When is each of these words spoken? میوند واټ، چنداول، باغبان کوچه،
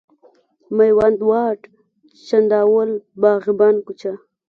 میوند 0.75 1.19
واټ، 1.29 1.59
چنداول، 2.27 2.91
باغبان 3.21 3.75
کوچه، 3.85 4.11